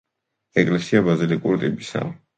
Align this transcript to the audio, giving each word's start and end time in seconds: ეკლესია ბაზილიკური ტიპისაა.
ეკლესია 0.61 1.03
ბაზილიკური 1.09 1.61
ტიპისაა. 1.67 2.13